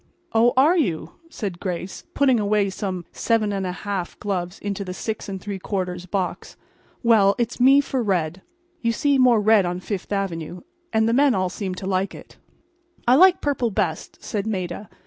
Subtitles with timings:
[0.33, 6.57] "Oh, are you," said Grace, putting away some 7½ gloves into the 6¾ box.
[7.03, 8.41] "Well, it's me for red.
[8.81, 10.61] You see more red on Fifth avenue.
[10.91, 12.37] And the men all seem to like it."
[13.07, 14.89] "I like purple best," said Maida.